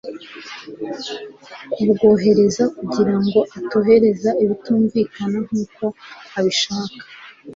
kubwohereza 1.71 2.63
kugira 2.77 3.15
ngo 3.23 3.39
atohereza 3.59 4.29
ibitumvikana 4.43 5.37
nk'uko 5.45 5.83
abishaka 6.37 7.01